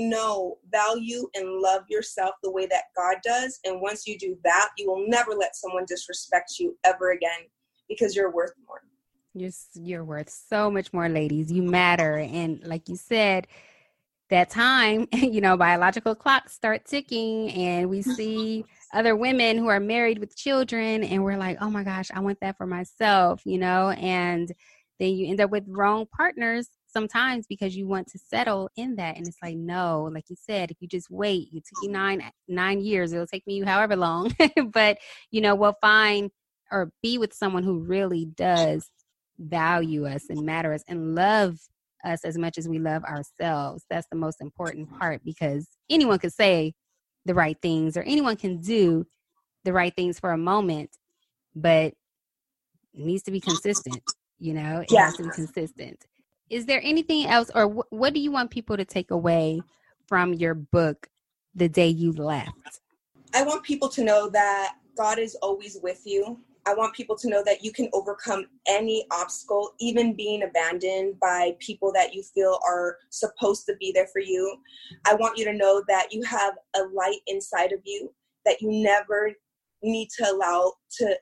[0.00, 0.58] no.
[0.70, 4.88] Value and love yourself the way that god does and once you do that you
[4.88, 7.46] will never let someone disrespect you ever again
[7.88, 8.82] because you're worth more.
[9.34, 11.50] You're, you're worth so much more ladies.
[11.50, 13.46] You matter and like you said
[14.30, 19.80] that time you know biological clocks start ticking and we see other women who are
[19.80, 23.58] married with children and we're like oh my gosh i want that for myself you
[23.58, 23.90] know?
[23.90, 24.52] And
[24.98, 29.16] then you end up with wrong partners sometimes because you want to settle in that
[29.16, 32.22] and it's like no like you said if you just wait it took you nine
[32.48, 34.32] nine years it'll take me however long
[34.72, 34.98] but
[35.30, 36.30] you know we'll find
[36.72, 38.90] or be with someone who really does
[39.38, 41.58] value us and matter us and love
[42.04, 43.84] us as much as we love ourselves.
[43.90, 46.74] That's the most important part because anyone could say
[47.28, 49.06] the right things or anyone can do
[49.64, 50.90] the right things for a moment
[51.54, 51.94] but
[52.94, 54.02] it needs to be consistent
[54.38, 55.06] you know it yeah.
[55.06, 56.06] has to be consistent.
[56.50, 59.60] Is there anything else or wh- what do you want people to take away
[60.06, 61.08] from your book
[61.54, 62.80] the day you left?
[63.34, 66.38] I want people to know that god is always with you
[66.68, 71.56] I want people to know that you can overcome any obstacle, even being abandoned by
[71.60, 74.54] people that you feel are supposed to be there for you.
[75.06, 78.12] I want you to know that you have a light inside of you
[78.44, 79.32] that you never
[79.82, 81.16] need to allow to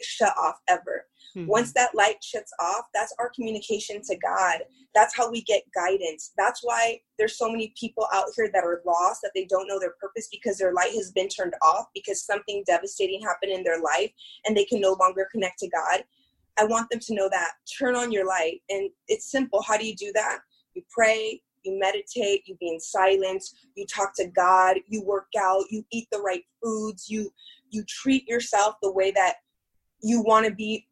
[0.00, 1.06] shut off ever.
[1.36, 1.46] Mm-hmm.
[1.46, 4.60] Once that light shuts off, that's our communication to God.
[4.94, 6.32] That's how we get guidance.
[6.36, 9.78] That's why there's so many people out here that are lost, that they don't know
[9.78, 13.80] their purpose because their light has been turned off because something devastating happened in their
[13.80, 14.10] life
[14.44, 16.02] and they can no longer connect to God.
[16.58, 17.52] I want them to know that.
[17.78, 18.60] Turn on your light.
[18.68, 19.62] And it's simple.
[19.62, 20.40] How do you do that?
[20.74, 25.64] You pray, you meditate, you be in silence, you talk to God, you work out,
[25.70, 27.30] you eat the right foods, you
[27.70, 29.36] you treat yourself the way that
[30.02, 30.86] you want to be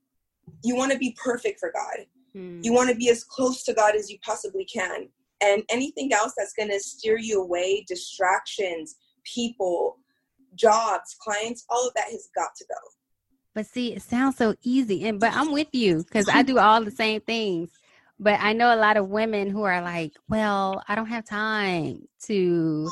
[0.62, 2.06] you want to be perfect for God.
[2.34, 2.60] Hmm.
[2.62, 5.08] You want to be as close to God as you possibly can.
[5.40, 9.98] And anything else that's going to steer you away, distractions, people,
[10.54, 12.74] jobs, clients, all of that has got to go.
[13.54, 15.06] But see, it sounds so easy.
[15.06, 17.70] And but I'm with you because I do all the same things.
[18.20, 22.02] But I know a lot of women who are like, well, I don't have time
[22.24, 22.88] to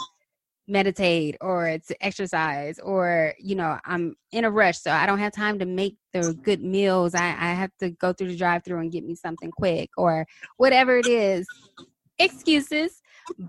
[0.68, 5.33] meditate or to exercise or you know i'm in a rush so i don't have
[5.33, 7.14] time to make the good meals.
[7.14, 10.26] I, I have to go through the drive through and get me something quick or
[10.57, 11.48] whatever it is.
[12.18, 13.02] Excuses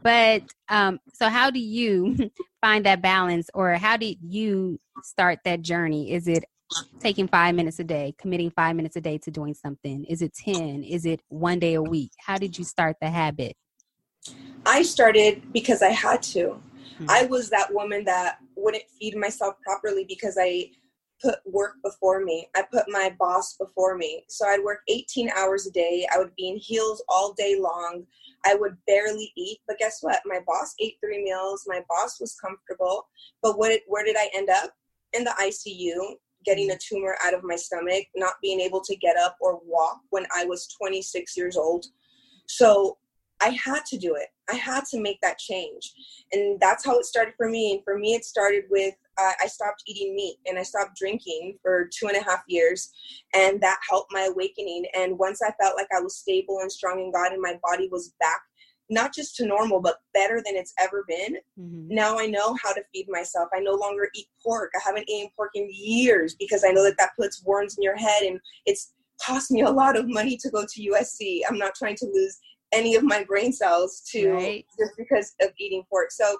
[0.03, 2.30] but um so how do you
[2.62, 6.12] find that balance or how did you start that journey?
[6.12, 6.43] Is it
[6.99, 10.03] taking five minutes a day committing five minutes a day to doing something?
[10.06, 12.12] Is it 10 is it one day a week?
[12.19, 13.56] How did you start the habit?
[14.65, 16.62] I started because i had to
[16.97, 17.10] Mm-hmm.
[17.10, 20.71] I was that woman that wouldn't feed myself properly because I
[21.21, 22.47] put work before me.
[22.55, 24.23] I put my boss before me.
[24.27, 26.07] So I'd work 18 hours a day.
[26.13, 28.05] I would be in heels all day long.
[28.45, 29.60] I would barely eat.
[29.67, 30.21] But guess what?
[30.25, 31.65] My boss ate three meals.
[31.67, 33.07] My boss was comfortable.
[33.41, 34.71] But what, where did I end up?
[35.13, 39.17] In the ICU, getting a tumor out of my stomach, not being able to get
[39.17, 41.86] up or walk when I was 26 years old.
[42.47, 42.97] So
[43.41, 44.28] I had to do it.
[44.50, 45.93] I had to make that change.
[46.32, 47.73] And that's how it started for me.
[47.73, 51.58] And for me, it started with uh, I stopped eating meat and I stopped drinking
[51.62, 52.91] for two and a half years.
[53.34, 54.86] And that helped my awakening.
[54.95, 57.89] And once I felt like I was stable and strong in God and my body
[57.91, 58.41] was back,
[58.89, 61.88] not just to normal, but better than it's ever been, mm-hmm.
[61.93, 63.50] now I know how to feed myself.
[63.54, 64.71] I no longer eat pork.
[64.76, 67.97] I haven't eaten pork in years because I know that that puts worms in your
[67.97, 71.41] head and it's cost me a lot of money to go to USC.
[71.50, 72.38] I'm not trying to lose
[72.71, 74.65] any of my brain cells to right.
[74.77, 76.12] just because of eating pork.
[76.12, 76.38] So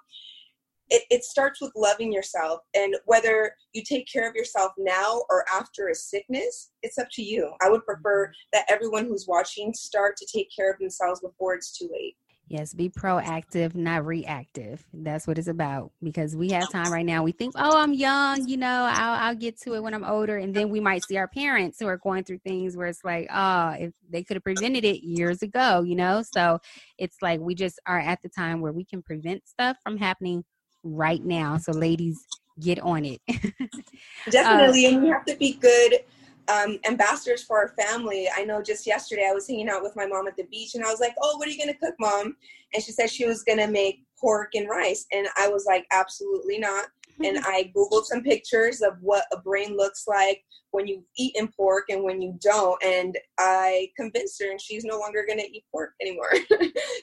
[0.90, 5.44] it, it starts with loving yourself and whether you take care of yourself now or
[5.54, 8.32] after a sickness it's up to you i would prefer mm-hmm.
[8.54, 12.16] that everyone who's watching start to take care of themselves before it's too late
[12.50, 14.86] Yes, be proactive, not reactive.
[14.94, 15.92] That's what it's about.
[16.02, 17.24] Because we have time right now.
[17.24, 20.38] We think, oh, I'm young, you know, I'll, I'll get to it when I'm older.
[20.38, 23.28] And then we might see our parents who are going through things where it's like,
[23.34, 26.22] oh, if they could have prevented it years ago, you know?
[26.24, 26.60] So
[26.98, 30.46] it's like we just are at the time where we can prevent stuff from happening
[30.84, 31.58] right now.
[31.58, 32.28] So, ladies,
[32.62, 33.20] get on it.
[34.30, 34.86] Definitely.
[34.86, 36.00] Uh, and we have to be good
[36.48, 38.28] um, ambassadors for our family.
[38.36, 40.84] I know just yesterday I was hanging out with my mom at the beach and
[40.84, 42.36] I was like, Oh, what are you going to cook, mom?
[42.74, 45.06] And she said she was going to make pork and rice.
[45.12, 46.88] And I was like, Absolutely not.
[47.24, 51.48] And I Googled some pictures of what a brain looks like when you eat in
[51.48, 52.82] pork and when you don't.
[52.84, 56.30] And I convinced her, and she's no longer going to eat pork anymore.
[56.50, 56.58] so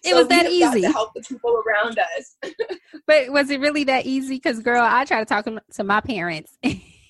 [0.04, 0.82] it was that easy.
[0.82, 2.36] to help the people around us.
[3.06, 4.36] but was it really that easy?
[4.36, 6.56] Because, girl, I try to talk to my parents.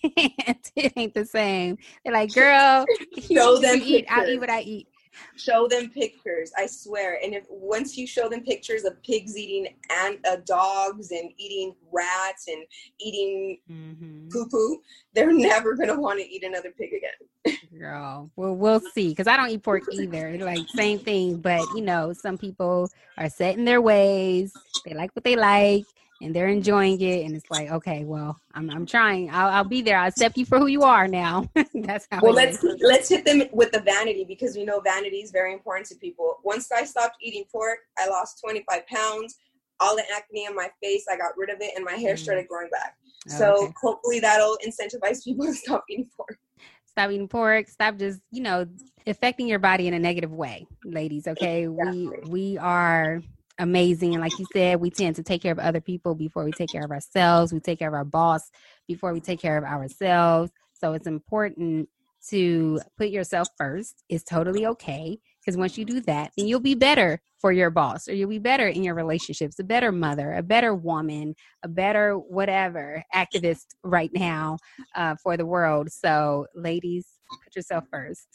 [0.76, 1.78] it ain't the same.
[2.04, 2.84] They're like, girl,
[3.20, 4.06] show them eat.
[4.10, 4.88] I'll eat what I eat.
[5.36, 6.52] Show them pictures.
[6.58, 7.20] I swear.
[7.22, 11.74] And if once you show them pictures of pigs eating and uh, dogs and eating
[11.92, 12.64] rats and
[13.00, 14.28] eating mm-hmm.
[14.28, 14.82] poo poo,
[15.14, 17.58] they're never gonna want to eat another pig again.
[17.78, 19.10] Girl, well, we'll see.
[19.10, 20.36] Because I don't eat pork either.
[20.38, 24.52] Like same thing, but you know, some people are set in their ways.
[24.84, 25.84] They like what they like
[26.24, 29.30] and they're enjoying it and it's like okay well i'm, I'm trying.
[29.30, 29.98] I'll, I'll be there.
[29.98, 31.48] I'll accept you for who you are now.
[31.74, 32.80] That's how well let's is.
[32.82, 36.38] let's hit them with the vanity because we know vanity is very important to people.
[36.44, 39.36] Once i stopped eating pork i lost 25 pounds.
[39.80, 42.18] All the acne on my face i got rid of it and my hair mm.
[42.18, 42.96] started growing back.
[43.30, 43.74] Oh, so okay.
[43.80, 46.38] hopefully that'll incentivize people to stop eating pork.
[46.86, 47.68] Stop eating pork.
[47.68, 48.66] Stop just you know
[49.06, 51.64] affecting your body in a negative way ladies okay?
[51.64, 52.08] Exactly.
[52.24, 53.20] we we are
[53.58, 54.14] amazing.
[54.14, 56.70] And like you said, we tend to take care of other people before we take
[56.70, 57.52] care of ourselves.
[57.52, 58.50] We take care of our boss
[58.86, 60.52] before we take care of ourselves.
[60.72, 61.88] So it's important
[62.30, 64.02] to put yourself first.
[64.08, 65.18] It's totally okay.
[65.40, 68.38] Because once you do that, then you'll be better for your boss or you'll be
[68.38, 74.10] better in your relationships, a better mother, a better woman, a better whatever activist right
[74.14, 74.56] now
[74.94, 75.92] uh, for the world.
[75.92, 77.06] So, ladies,
[77.44, 78.28] put yourself first.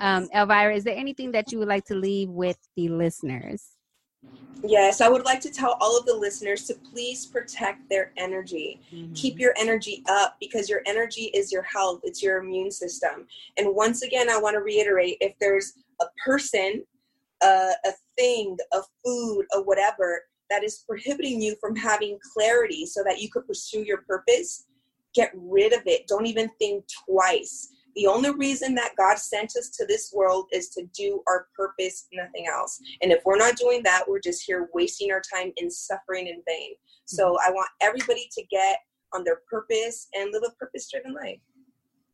[0.00, 3.76] Um, Elvira, is there anything that you would like to leave with the listeners?
[4.62, 8.80] Yes, I would like to tell all of the listeners to please protect their energy.
[8.92, 9.14] Mm-hmm.
[9.14, 13.26] Keep your energy up because your energy is your health, it's your immune system.
[13.56, 16.84] And once again, I want to reiterate if there's a person,
[17.42, 23.02] uh, a thing, a food, a whatever that is prohibiting you from having clarity so
[23.04, 24.66] that you could pursue your purpose,
[25.14, 26.06] get rid of it.
[26.06, 27.68] Don't even think twice
[28.00, 32.06] the only reason that God sent us to this world is to do our purpose,
[32.14, 32.80] nothing else.
[33.02, 36.40] And if we're not doing that, we're just here wasting our time in suffering in
[36.48, 36.70] vain.
[37.04, 37.50] So mm-hmm.
[37.50, 38.78] I want everybody to get
[39.12, 41.40] on their purpose and live a purpose driven life.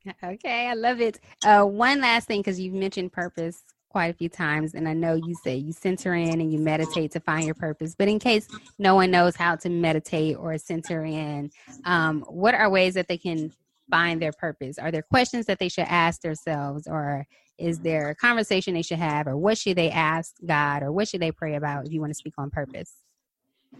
[0.22, 1.18] Okay, I love it.
[1.44, 5.14] Uh, one last thing, because you've mentioned purpose quite a few times, and I know
[5.14, 7.96] you say you center in and you meditate to find your purpose.
[7.98, 8.46] But in case
[8.78, 11.50] no one knows how to meditate or center in,
[11.84, 13.52] um, what are ways that they can
[13.90, 14.78] find their purpose?
[14.78, 17.26] Are there questions that they should ask themselves, or
[17.58, 21.08] is there a conversation they should have, or what should they ask God, or what
[21.08, 22.94] should they pray about if you want to speak on purpose?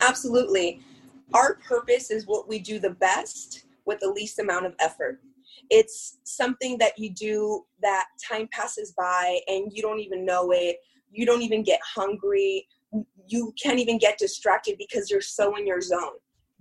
[0.00, 0.80] Absolutely.
[1.34, 5.20] Our purpose is what we do the best with the least amount of effort.
[5.70, 10.78] It's something that you do that time passes by and you don't even know it.
[11.10, 12.66] You don't even get hungry.
[13.26, 16.18] You can't even get distracted because you're so in your zone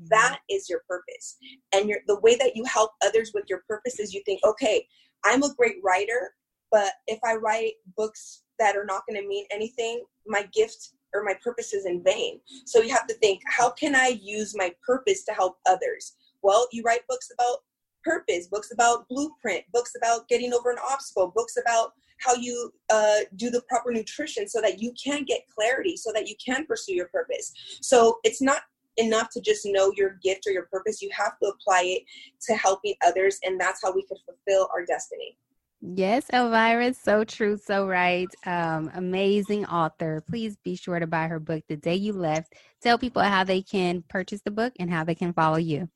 [0.10, 1.38] that is your purpose.
[1.74, 4.86] And your, the way that you help others with your purpose is you think okay
[5.24, 6.34] i'm a great writer
[6.72, 11.24] but if i write books that are not going to mean anything my gift or
[11.24, 12.42] my purpose is in vain.
[12.66, 16.16] So you have to think how can i use my purpose to help others?
[16.42, 17.60] Well you write books about
[18.04, 23.20] purpose books about blueprint books about getting over an obstacle books about how you uh,
[23.36, 26.94] do the proper nutrition so that you can get clarity so that you can pursue
[26.94, 27.52] your purpose.
[27.82, 28.62] So it's not
[28.98, 31.02] enough to just know your gift or your purpose.
[31.02, 32.04] You have to apply it
[32.48, 35.38] to helping others, and that's how we can fulfill our destiny.
[35.82, 38.28] Yes, Elvira, so true, so right.
[38.46, 40.24] Um, amazing author.
[40.28, 42.54] Please be sure to buy her book, The Day You Left.
[42.82, 45.88] Tell people how they can purchase the book and how they can follow you.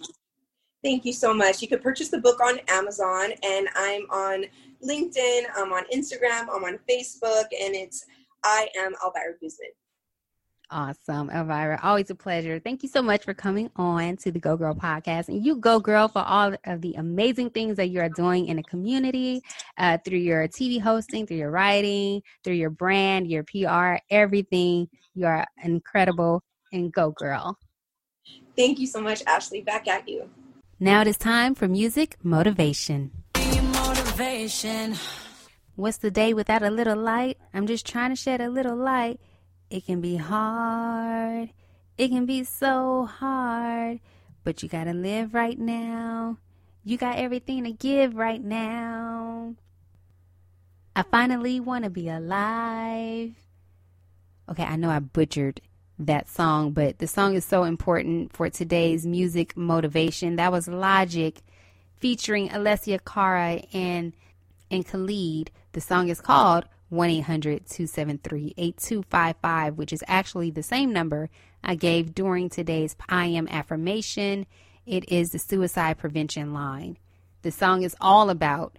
[0.84, 1.62] Thank you so much.
[1.62, 4.46] You can purchase the book on Amazon, and I'm on
[4.88, 8.06] LinkedIn, I'm on Instagram, I'm on Facebook, and it's
[8.44, 9.72] I am Elvira Guzman.
[10.72, 11.80] Awesome, Elvira.
[11.82, 12.60] Always a pleasure.
[12.60, 15.28] Thank you so much for coming on to the Go Girl podcast.
[15.28, 18.58] And you go, girl, for all of the amazing things that you are doing in
[18.58, 19.42] the community
[19.80, 24.88] uh, through your TV hosting, through your writing, through your brand, your PR, everything.
[25.16, 27.58] You are incredible and go, girl.
[28.56, 29.62] Thank you so much, Ashley.
[29.62, 30.30] Back at you.
[30.80, 33.12] Now it is time for music motivation.
[33.74, 34.96] Motivation.
[35.76, 37.38] What's the day without a little light?
[37.56, 39.20] I'm just trying to shed a little light
[39.70, 41.50] It can be hard.
[41.98, 44.00] It can be so hard.
[44.44, 46.38] But you gotta live right now.
[46.84, 49.56] You got everything to give right now.
[50.96, 53.36] I finally wanna be alive.
[54.50, 55.62] Okay, I know I butchered
[56.00, 60.38] that song, but the song is so important for today's music motivation.
[60.38, 61.40] That was Logic
[61.98, 64.14] featuring Alessia Cara and
[64.72, 65.52] and Khalid.
[65.74, 71.30] The song is called 1-800-273-8255, which is actually the same number
[71.64, 74.46] I gave during today's I am affirmation.
[74.86, 76.98] It is the suicide prevention line.
[77.42, 78.78] The song is all about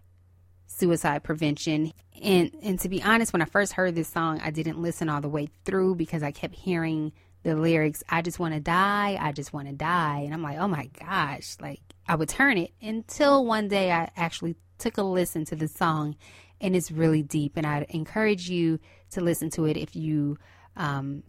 [0.67, 1.93] suicide prevention.
[2.23, 5.21] And and to be honest, when I first heard this song, I didn't listen all
[5.21, 9.33] the way through because I kept hearing the lyrics, I just want to die, I
[9.33, 10.23] just want to die.
[10.25, 14.11] And I'm like, oh my gosh, like I would turn it until one day I
[14.17, 16.17] actually took a listen to the song
[16.61, 17.57] and it's really deep.
[17.57, 18.79] And I'd encourage you
[19.11, 20.39] to listen to it if you,
[20.77, 21.23] um,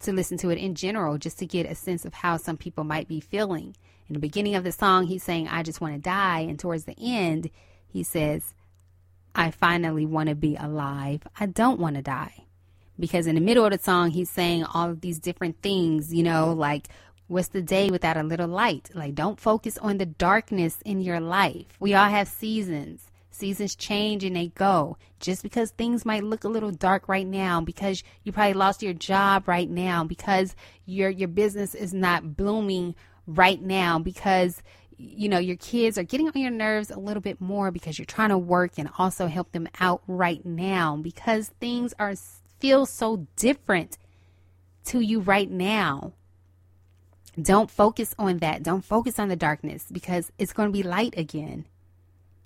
[0.00, 2.84] to listen to it in general, just to get a sense of how some people
[2.84, 3.76] might be feeling.
[4.08, 6.40] In the beginning of the song, he's saying, I just want to die.
[6.40, 7.50] And towards the end,
[7.86, 8.54] he says,
[9.34, 11.22] I finally want to be alive.
[11.38, 12.44] I don't want to die.
[12.98, 16.22] Because in the middle of the song, he's saying all of these different things, you
[16.22, 16.88] know, like,
[17.26, 18.90] what's the day without a little light?
[18.92, 21.66] Like, don't focus on the darkness in your life.
[21.80, 23.10] We all have seasons.
[23.34, 24.96] Seasons change and they go.
[25.20, 28.92] Just because things might look a little dark right now, because you probably lost your
[28.92, 30.54] job right now, because
[30.84, 32.94] your your business is not blooming
[33.26, 34.62] right now, because
[34.98, 38.06] you know, your kids are getting on your nerves a little bit more because you're
[38.06, 42.14] trying to work and also help them out right now because things are
[42.60, 43.98] feel so different
[44.84, 46.12] to you right now.
[47.40, 48.62] Don't focus on that.
[48.62, 51.66] Don't focus on the darkness because it's going to be light again.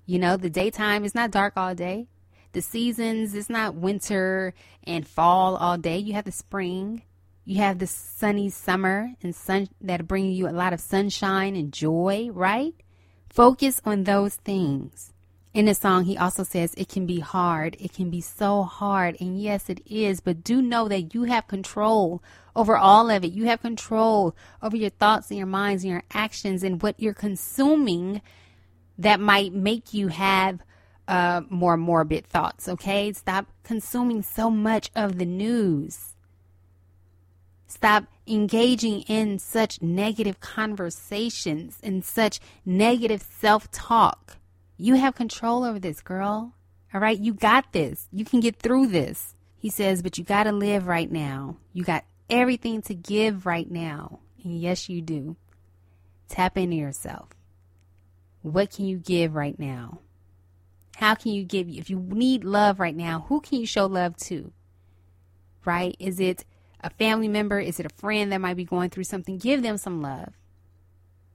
[0.07, 2.07] You know, the daytime is not dark all day.
[2.53, 4.53] The seasons, it's not winter
[4.85, 5.97] and fall all day.
[5.97, 7.03] You have the spring.
[7.43, 11.73] You have the sunny summer and sun that bring you a lot of sunshine and
[11.73, 12.73] joy, right?
[13.29, 15.13] Focus on those things.
[15.53, 17.75] In the song, he also says it can be hard.
[17.77, 19.17] It can be so hard.
[19.19, 20.21] And yes, it is.
[20.21, 22.23] But do know that you have control
[22.55, 23.33] over all of it.
[23.33, 27.13] You have control over your thoughts and your minds and your actions and what you're
[27.13, 28.21] consuming
[28.97, 30.59] that might make you have
[31.07, 32.67] uh, more morbid thoughts.
[32.67, 33.13] Okay.
[33.13, 36.15] Stop consuming so much of the news.
[37.67, 44.37] Stop engaging in such negative conversations and such negative self talk.
[44.77, 46.53] You have control over this, girl.
[46.93, 48.07] All right, you got this.
[48.11, 49.35] You can get through this.
[49.57, 51.57] He says, but you got to live right now.
[51.73, 54.19] You got everything to give right now.
[54.43, 55.35] And yes, you do.
[56.29, 57.29] Tap into yourself.
[58.47, 59.99] What can you give right now?
[60.95, 61.67] How can you give?
[61.67, 64.51] If you need love right now, who can you show love to?
[65.65, 65.95] Right?
[65.99, 66.45] Is it
[66.81, 67.59] a family member?
[67.59, 69.37] Is it a friend that might be going through something?
[69.37, 70.33] Give them some love.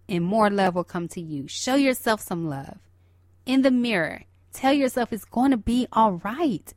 [0.08, 1.46] And more love will come to you.
[1.48, 2.78] Show yourself some love.
[3.44, 6.72] In the mirror, tell yourself it's going to be all right.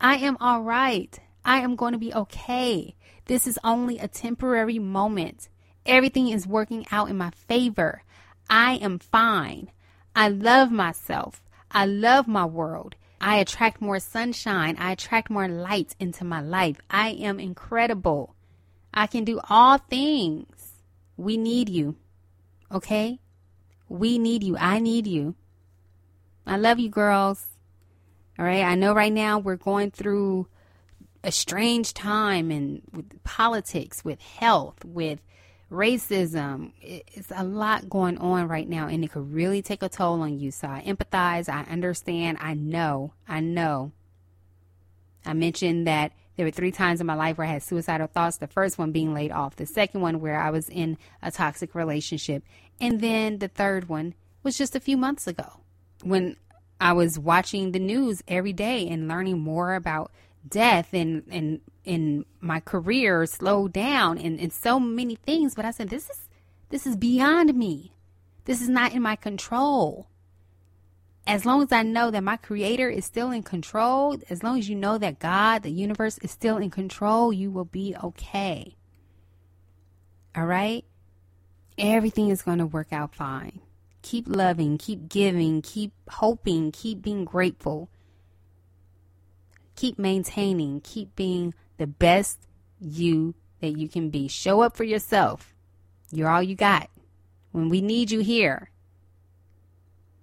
[0.00, 1.18] I am all right.
[1.44, 2.96] I am going to be okay.
[3.26, 5.48] This is only a temporary moment.
[5.84, 8.02] Everything is working out in my favor.
[8.54, 9.70] I am fine.
[10.14, 11.42] I love myself.
[11.70, 12.96] I love my world.
[13.18, 14.76] I attract more sunshine.
[14.78, 16.76] I attract more light into my life.
[16.90, 18.34] I am incredible.
[18.92, 20.74] I can do all things.
[21.16, 21.96] We need you.
[22.70, 23.20] Okay?
[23.88, 24.58] We need you.
[24.58, 25.34] I need you.
[26.46, 27.46] I love you, girls.
[28.38, 28.64] All right.
[28.64, 30.46] I know right now we're going through
[31.24, 35.20] a strange time and with politics, with health, with
[35.72, 36.72] racism.
[36.80, 40.38] It's a lot going on right now, and it could really take a toll on
[40.38, 40.50] you.
[40.50, 41.48] So I empathize.
[41.48, 42.38] I understand.
[42.40, 43.14] I know.
[43.26, 43.92] I know.
[45.24, 48.38] I mentioned that there were three times in my life where I had suicidal thoughts.
[48.38, 51.74] The first one being laid off, the second one where I was in a toxic
[51.74, 52.44] relationship,
[52.80, 55.60] and then the third one was just a few months ago
[56.02, 56.36] when
[56.80, 60.10] I was watching the news every day and learning more about
[60.48, 65.70] death and and in my career slowed down and, and so many things but i
[65.70, 66.28] said this is
[66.72, 67.92] this is beyond me.
[68.46, 70.08] This is not in my control.
[71.26, 74.68] As long as i know that my creator is still in control as long as
[74.70, 78.74] you know that god the universe is still in control you will be okay.
[80.34, 80.84] All right?
[81.76, 83.60] Everything is going to work out fine.
[84.00, 87.90] Keep loving keep giving keep hoping keep being grateful.
[89.76, 92.46] Keep maintaining, keep being the best
[92.80, 94.28] you that you can be.
[94.28, 95.54] Show up for yourself.
[96.10, 96.90] You're all you got.
[97.52, 98.70] When we need you here,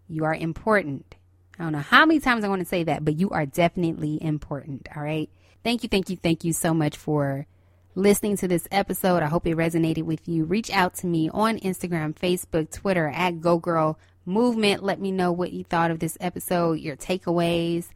[0.08, 1.16] you are important.
[1.58, 4.22] I don't know how many times I want to say that, but you are definitely
[4.22, 4.88] important.
[4.96, 5.30] All right.
[5.64, 7.46] Thank you, thank you, thank you so much for
[7.96, 9.22] listening to this episode.
[9.22, 10.46] I hope it resonated with you.
[10.46, 14.84] Reach out to me on Instagram, Facebook, Twitter at Go Girl Movement.
[14.84, 17.90] Let me know what you thought of this episode, your takeaways.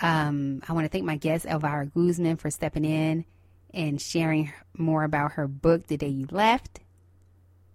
[0.00, 3.24] Um, I want to thank my guest, Elvira Guzman, for stepping in
[3.72, 6.80] and sharing more about her book, The Day You Left.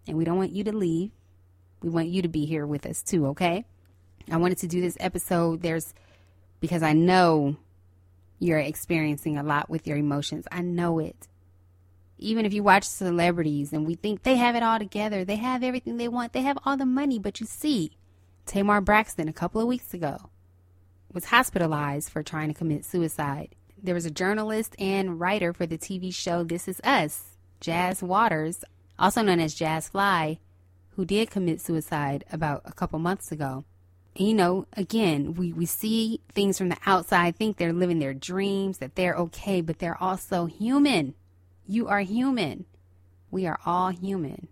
[0.08, 1.12] And we don't want you to leave.
[1.82, 3.66] We want you to be here with us too, okay?
[4.32, 5.62] I wanted to do this episode.
[5.62, 5.94] There's
[6.60, 7.58] because I know
[8.40, 10.48] you're experiencing a lot with your emotions.
[10.52, 11.28] I know it.
[12.18, 15.64] Even if you watch celebrities and we think they have it all together, they have
[15.64, 17.92] everything they want, they have all the money, but you see,
[18.46, 20.30] Tamar Braxton a couple of weeks ago
[21.16, 23.56] was hospitalized for trying to commit suicide.
[23.82, 28.64] There was a journalist and writer for the TV show This Is Us, Jas Waters,
[29.00, 30.38] also known as JasFly,
[30.92, 33.66] who did commit suicide about a couple months ago
[34.16, 38.78] you know, again, we, we see things from the outside, think they're living their dreams,
[38.78, 41.14] that they're okay, but they're also human.
[41.68, 42.66] You are human.
[43.30, 44.48] We are all human.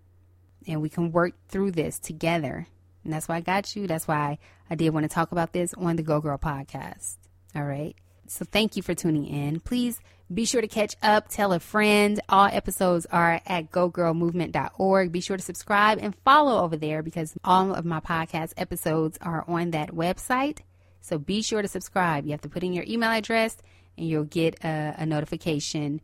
[0.66, 2.66] And we can work through this together.
[3.02, 3.86] And that's why I got you.
[3.86, 4.38] That's why
[4.70, 7.16] I did want to talk about this on the Go Girl podcast.
[7.54, 7.94] All right.
[8.26, 9.60] So thank you for tuning in.
[9.60, 10.00] Please
[10.32, 12.20] be sure to catch up, tell a friend.
[12.28, 15.12] All episodes are at gogirlmovement.org.
[15.12, 19.44] Be sure to subscribe and follow over there because all of my podcast episodes are
[19.46, 20.60] on that website.
[21.02, 22.24] So be sure to subscribe.
[22.24, 23.58] You have to put in your email address
[23.98, 26.00] and you'll get a, a notification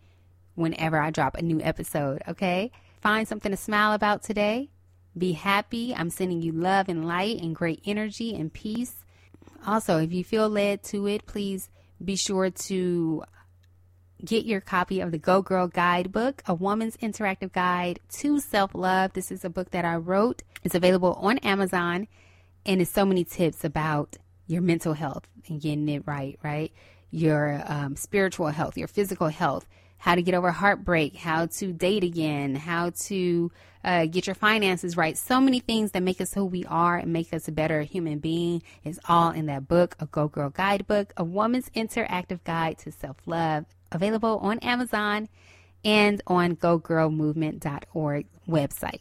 [0.54, 2.22] whenever I drop a new episode.
[2.28, 2.70] Okay?
[3.00, 4.68] Find something to smile about today.
[5.16, 5.94] Be happy.
[5.94, 8.94] I'm sending you love and light and great energy and peace.
[9.66, 11.68] Also, if you feel led to it, please
[12.02, 13.24] be sure to
[14.24, 19.12] get your copy of the Go Girl Guidebook, a woman's interactive guide to self love.
[19.12, 20.42] This is a book that I wrote.
[20.62, 22.06] It's available on Amazon,
[22.64, 26.72] and it's so many tips about your mental health and getting it right, right?
[27.10, 29.66] Your um, spiritual health, your physical health,
[30.00, 33.52] how to get over heartbreak, how to date again, how to
[33.84, 35.16] uh, get your finances right.
[35.16, 38.18] So many things that make us who we are and make us a better human
[38.18, 42.90] being is all in that book, a Go Girl Guidebook, a woman's interactive guide to
[42.90, 45.28] self love available on Amazon
[45.84, 49.00] and on gogirlmovement.org website.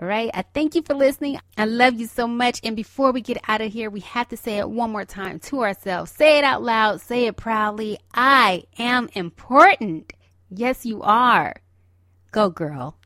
[0.00, 0.30] All right.
[0.34, 1.38] I thank you for listening.
[1.56, 2.60] I love you so much.
[2.64, 5.38] And before we get out of here, we have to say it one more time
[5.40, 6.10] to ourselves.
[6.10, 7.00] Say it out loud.
[7.00, 7.98] Say it proudly.
[8.12, 10.12] I am important.
[10.56, 11.56] Yes, you are.
[12.30, 12.96] Go, girl.